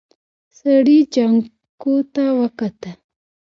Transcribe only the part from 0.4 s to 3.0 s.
سړي جانکو ته وکتل.